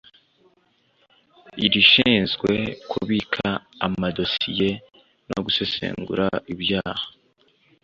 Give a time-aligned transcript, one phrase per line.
[1.65, 2.51] irishinzwe
[2.91, 3.47] kubika
[3.85, 4.69] amadosiye
[5.29, 7.05] no gusesengura ibyaha